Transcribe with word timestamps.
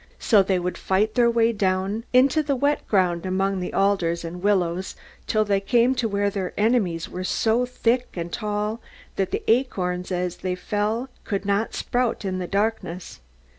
So 0.17 0.41
they 0.41 0.57
would 0.57 0.79
fight 0.79 1.13
their 1.13 1.29
way 1.29 1.51
down 1.53 2.05
into 2.11 2.41
the 2.41 2.55
wet 2.55 2.87
ground 2.87 3.23
among 3.23 3.59
the 3.59 3.71
alders 3.71 4.25
and 4.25 4.41
willows, 4.41 4.95
till 5.27 5.45
they 5.45 5.59
came 5.59 5.93
to 5.93 6.07
where 6.09 6.31
their 6.31 6.53
enemies 6.57 7.07
were 7.07 7.23
so 7.23 7.67
thick 7.67 8.07
and 8.15 8.33
tall, 8.33 8.81
that 9.15 9.29
the 9.29 9.43
acorns 9.47 10.11
as 10.11 10.37
they 10.37 10.55
fell 10.55 11.09
could 11.23 11.45
not 11.45 11.75
sprout 11.75 12.25
in 12.25 12.39
the 12.39 12.47
darkness. 12.47 13.19